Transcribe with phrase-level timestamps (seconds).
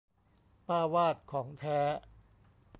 [0.67, 1.79] ป้าวาสของแท้